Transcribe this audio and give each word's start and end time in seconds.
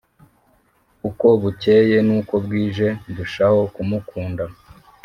Uko 1.09 1.27
bukeye 1.41 1.97
nuko 2.07 2.33
bwije 2.45 2.87
ndushaho 3.09 3.59
ku 3.73 3.81
mukunda 3.89 4.43